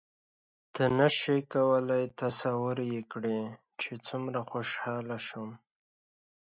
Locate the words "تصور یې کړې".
2.21-3.39